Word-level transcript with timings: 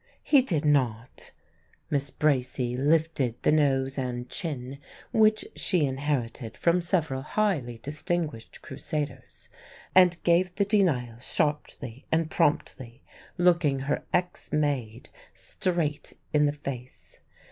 "He 0.23 0.41
did 0.41 0.65
not." 0.65 1.29
Miss 1.91 2.09
Bracy 2.09 2.75
lifted 2.75 3.35
the 3.43 3.51
nose 3.51 3.99
and 3.99 4.27
chin 4.31 4.79
which 5.11 5.45
she 5.55 5.85
inherited 5.85 6.57
from 6.57 6.81
several 6.81 7.21
highly 7.21 7.77
distinguished 7.77 8.63
Crusaders, 8.63 9.47
and 9.93 10.17
gave 10.23 10.55
the 10.55 10.65
denial 10.65 11.19
sharply 11.19 12.07
and 12.11 12.31
promptly, 12.31 13.03
looking 13.37 13.81
her 13.81 14.03
ex 14.11 14.51
maid 14.51 15.09
straight 15.35 16.17
in 16.33 16.47
the 16.47 16.51
face. 16.53 17.19